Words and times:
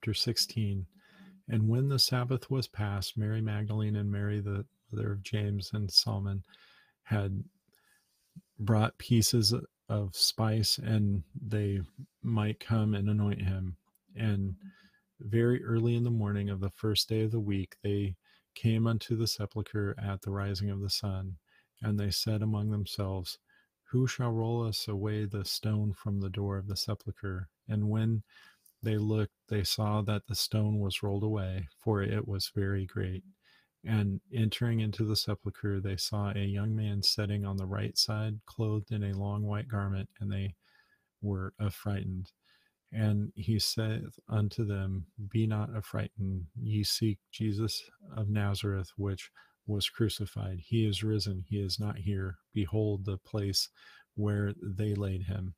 chapter 0.00 0.14
16. 0.14 0.86
And 1.50 1.68
when 1.68 1.90
the 1.90 1.98
Sabbath 1.98 2.50
was 2.50 2.66
past, 2.66 3.18
Mary 3.18 3.42
Magdalene 3.42 3.96
and 3.96 4.10
Mary, 4.10 4.40
the 4.40 4.64
mother 4.90 5.12
of 5.12 5.22
James 5.22 5.72
and 5.74 5.90
Salome, 5.90 6.40
had 7.02 7.44
brought 8.58 8.96
pieces 8.96 9.54
of 9.90 10.16
spice 10.16 10.78
and 10.78 11.22
they 11.38 11.80
might 12.22 12.60
come 12.60 12.94
and 12.94 13.10
anoint 13.10 13.42
him. 13.42 13.76
And 14.16 14.54
very 15.20 15.62
early 15.62 15.96
in 15.96 16.04
the 16.04 16.10
morning 16.10 16.48
of 16.48 16.60
the 16.60 16.70
first 16.70 17.06
day 17.10 17.20
of 17.24 17.30
the 17.30 17.38
week, 17.38 17.76
they 17.82 18.16
came 18.54 18.86
unto 18.86 19.16
the 19.16 19.26
sepulchre 19.26 19.94
at 20.02 20.22
the 20.22 20.30
rising 20.30 20.70
of 20.70 20.80
the 20.80 20.88
sun. 20.88 21.36
And 21.82 22.00
they 22.00 22.10
said 22.10 22.40
among 22.40 22.70
themselves, 22.70 23.36
Who 23.90 24.06
shall 24.06 24.30
roll 24.32 24.66
us 24.66 24.88
away 24.88 25.26
the 25.26 25.44
stone 25.44 25.92
from 25.92 26.20
the 26.20 26.30
door 26.30 26.56
of 26.56 26.68
the 26.68 26.76
sepulchre? 26.76 27.50
And 27.68 27.90
when 27.90 28.22
they 28.82 28.96
looked, 28.98 29.34
they 29.48 29.64
saw 29.64 30.02
that 30.02 30.26
the 30.28 30.34
stone 30.34 30.80
was 30.80 31.02
rolled 31.02 31.24
away, 31.24 31.68
for 31.78 32.02
it 32.02 32.26
was 32.26 32.50
very 32.54 32.86
great. 32.86 33.24
And 33.84 34.20
entering 34.34 34.80
into 34.80 35.04
the 35.04 35.16
sepulchre, 35.16 35.80
they 35.80 35.96
saw 35.96 36.32
a 36.34 36.44
young 36.44 36.76
man 36.76 37.02
sitting 37.02 37.44
on 37.46 37.56
the 37.56 37.66
right 37.66 37.96
side, 37.96 38.40
clothed 38.46 38.92
in 38.92 39.02
a 39.02 39.16
long 39.16 39.42
white 39.42 39.68
garment, 39.68 40.10
and 40.20 40.30
they 40.30 40.54
were 41.22 41.54
affrighted. 41.60 42.26
And 42.92 43.32
he 43.36 43.58
saith 43.58 44.18
unto 44.28 44.64
them, 44.64 45.06
Be 45.30 45.46
not 45.46 45.74
affrighted, 45.74 46.46
ye 46.60 46.82
seek 46.84 47.18
Jesus 47.30 47.82
of 48.16 48.28
Nazareth, 48.28 48.90
which 48.96 49.30
was 49.66 49.88
crucified. 49.88 50.58
He 50.66 50.86
is 50.86 51.04
risen, 51.04 51.44
he 51.48 51.58
is 51.58 51.78
not 51.78 51.98
here. 51.98 52.38
Behold 52.52 53.04
the 53.04 53.18
place 53.18 53.68
where 54.14 54.52
they 54.62 54.94
laid 54.94 55.24
him. 55.24 55.54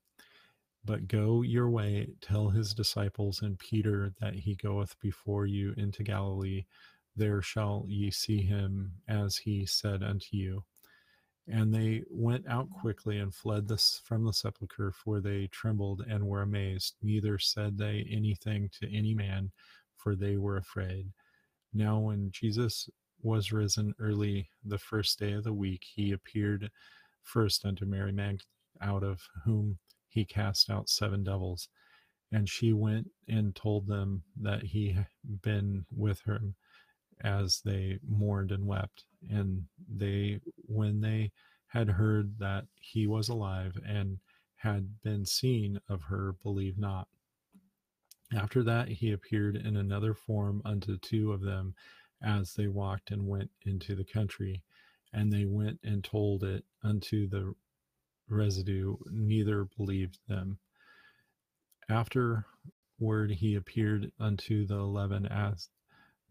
But 0.85 1.07
go 1.07 1.43
your 1.43 1.71
way, 1.71 2.09
tell 2.21 2.51
his 2.51 2.75
disciples 2.75 3.41
and 3.41 3.59
Peter 3.59 4.13
that 4.21 4.35
he 4.35 4.57
goeth 4.57 4.99
before 5.01 5.47
you 5.47 5.75
into 5.77 6.03
Galilee. 6.03 6.65
There 7.15 7.43
shall 7.43 7.85
ye 7.89 8.11
see 8.11 8.43
him 8.43 8.93
as 9.07 9.37
he 9.37 9.65
said 9.65 10.03
unto 10.03 10.37
you. 10.37 10.65
And 11.47 11.75
they 11.75 12.03
went 12.11 12.47
out 12.49 12.69
quickly 12.71 13.19
and 13.19 13.35
fled 13.35 13.69
this 13.69 14.01
from 14.05 14.25
the 14.25 14.33
sepulchre, 14.33 14.93
for 14.93 15.21
they 15.21 15.49
trembled 15.49 16.05
and 16.09 16.27
were 16.27 16.43
amazed. 16.43 16.95
Neither 17.03 17.39
said 17.39 17.79
they 17.79 18.07
anything 18.11 18.71
to 18.81 18.97
any 18.97 19.15
man, 19.15 19.51
for 19.97 20.15
they 20.15 20.37
were 20.37 20.57
afraid. 20.57 21.13
Now, 21.73 21.99
when 21.99 22.31
Jesus 22.33 22.89
was 23.23 23.53
risen 23.53 23.95
early 23.99 24.51
the 24.65 24.79
first 24.79 25.19
day 25.19 25.33
of 25.33 25.45
the 25.45 25.53
week, 25.53 25.85
he 25.95 26.13
appeared 26.13 26.71
first 27.23 27.65
unto 27.65 27.85
Mary 27.85 28.13
Magdalene, 28.13 28.41
out 28.81 29.05
of 29.05 29.21
whom 29.45 29.79
he 30.13 30.25
cast 30.25 30.71
out 30.71 30.89
seven 30.89 31.25
devils. 31.25 31.69
And 32.31 32.49
she 32.49 32.73
went 32.73 33.11
and 33.29 33.55
told 33.55 33.87
them 33.87 34.23
that 34.41 34.63
he 34.63 34.93
had 34.93 35.07
been 35.43 35.85
with 35.95 36.21
her 36.27 36.41
as 37.23 37.61
they 37.65 37.99
mourned 38.07 38.53
and 38.53 38.67
wept. 38.67 39.05
And 39.31 39.65
they, 39.89 40.41
when 40.67 41.01
they 41.01 41.33
had 41.69 41.89
heard 41.89 42.39
that 42.39 42.67
he 42.81 43.07
was 43.07 43.29
alive 43.29 43.79
and 43.87 44.19
had 44.57 45.03
been 45.03 45.25
seen 45.25 45.81
of 45.89 46.03
her, 46.03 46.35
believed 46.43 46.79
not. 46.79 47.09
After 48.35 48.63
that, 48.63 48.89
he 48.89 49.13
appeared 49.13 49.57
in 49.57 49.77
another 49.77 50.15
form 50.15 50.63
unto 50.65 50.99
two 50.99 51.33
of 51.33 51.41
them 51.43 51.75
as 52.23 52.55
they 52.55 52.67
walked 52.67 53.11
and 53.11 53.27
went 53.27 53.51
into 53.67 53.95
the 53.95 54.05
country. 54.05 54.63
And 55.13 55.31
they 55.33 55.45
went 55.45 55.81
and 55.85 56.03
told 56.03 56.45
it 56.45 56.65
unto 56.83 57.29
the 57.29 57.55
residue, 58.33 58.97
neither 59.11 59.67
believed 59.77 60.19
them. 60.29 60.59
Afterward 61.89 63.31
he 63.31 63.55
appeared 63.55 64.13
unto 64.19 64.67
the 64.67 64.79
eleven 64.79 65.27
as 65.27 65.69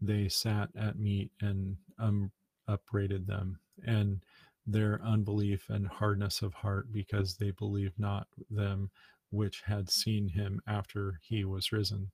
they 0.00 0.28
sat 0.28 0.70
at 0.76 0.98
meat 0.98 1.30
and 1.40 1.76
um, 1.98 2.32
upbraided 2.68 3.26
them, 3.26 3.60
and 3.86 4.22
their 4.66 5.00
unbelief 5.02 5.70
and 5.70 5.86
hardness 5.86 6.42
of 6.42 6.54
heart, 6.54 6.92
because 6.92 7.36
they 7.36 7.52
believed 7.52 7.98
not 7.98 8.26
them 8.50 8.90
which 9.30 9.62
had 9.62 9.90
seen 9.90 10.28
him 10.28 10.60
after 10.66 11.20
he 11.22 11.44
was 11.44 11.72
risen. 11.72 12.10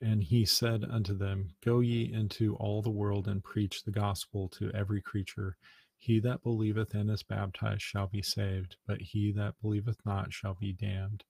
And 0.00 0.22
he 0.22 0.44
said 0.44 0.84
unto 0.88 1.14
them, 1.16 1.50
Go 1.64 1.80
ye 1.80 2.12
into 2.12 2.54
all 2.56 2.82
the 2.82 2.90
world 2.90 3.26
and 3.26 3.42
preach 3.42 3.82
the 3.82 3.90
gospel 3.90 4.48
to 4.50 4.70
every 4.72 5.02
creature. 5.02 5.56
He 5.98 6.20
that 6.20 6.42
believeth 6.42 6.94
and 6.94 7.10
is 7.10 7.22
baptized 7.22 7.82
shall 7.82 8.06
be 8.06 8.22
saved, 8.22 8.76
but 8.86 9.00
he 9.00 9.32
that 9.32 9.54
believeth 9.60 9.98
not 10.06 10.32
shall 10.32 10.54
be 10.54 10.72
damned. 10.72 11.24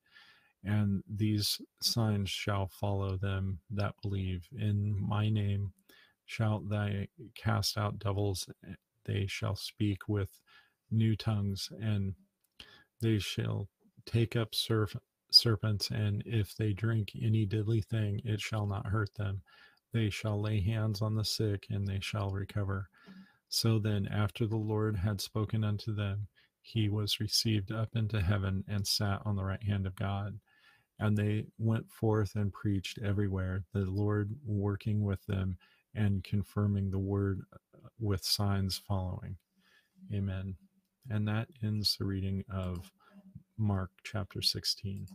And 0.64 1.02
these 1.08 1.60
signs 1.80 2.30
shall 2.30 2.68
follow 2.68 3.16
them 3.16 3.60
that 3.70 3.94
believe. 4.02 4.46
In 4.52 4.94
my 5.00 5.30
name 5.30 5.72
shalt 6.26 6.68
thou 6.68 7.04
cast 7.34 7.78
out 7.78 7.98
devils, 7.98 8.48
eh, 8.68 8.74
they 9.04 9.26
shall 9.26 9.56
speak 9.56 10.08
with 10.08 10.40
new 10.90 11.16
tongues, 11.16 11.70
and 11.80 12.14
they 13.00 13.18
shall 13.18 13.68
take 14.04 14.36
up 14.36 14.54
serf- 14.54 14.96
serpents, 15.30 15.90
and 15.90 16.22
if 16.26 16.54
they 16.56 16.72
drink 16.72 17.12
any 17.20 17.46
deadly 17.46 17.80
thing, 17.80 18.20
it 18.24 18.40
shall 18.40 18.66
not 18.66 18.86
hurt 18.86 19.14
them. 19.14 19.42
They 19.92 20.10
shall 20.10 20.40
lay 20.40 20.60
hands 20.60 21.00
on 21.00 21.14
the 21.14 21.24
sick, 21.24 21.66
and 21.70 21.86
they 21.86 22.00
shall 22.00 22.30
recover. 22.30 22.90
So 23.48 23.78
then, 23.78 24.08
after 24.08 24.46
the 24.46 24.56
Lord 24.56 24.96
had 24.96 25.20
spoken 25.20 25.64
unto 25.64 25.94
them, 25.94 26.28
he 26.60 26.88
was 26.88 27.20
received 27.20 27.72
up 27.72 27.96
into 27.96 28.20
heaven 28.20 28.64
and 28.68 28.86
sat 28.86 29.22
on 29.24 29.36
the 29.36 29.44
right 29.44 29.62
hand 29.62 29.86
of 29.86 29.96
God. 29.96 30.38
And 30.98 31.16
they 31.16 31.46
went 31.58 31.90
forth 31.90 32.34
and 32.34 32.52
preached 32.52 32.98
everywhere, 32.98 33.64
the 33.72 33.80
Lord 33.86 34.34
working 34.44 35.04
with 35.04 35.24
them 35.26 35.56
and 35.94 36.24
confirming 36.24 36.90
the 36.90 36.98
word 36.98 37.42
uh, 37.52 37.88
with 38.00 38.24
signs 38.24 38.78
following. 38.86 39.36
Amen. 40.12 40.56
And 41.10 41.26
that 41.28 41.48
ends 41.62 41.96
the 41.98 42.04
reading 42.04 42.44
of 42.52 42.92
Mark 43.56 43.90
chapter 44.04 44.42
16. 44.42 45.06